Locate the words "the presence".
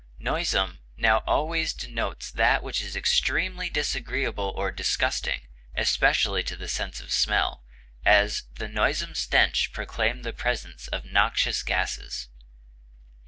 10.23-10.87